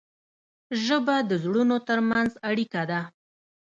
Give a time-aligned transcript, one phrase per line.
[0.83, 3.01] ژبه د زړونو ترمنځ اړیکه ده.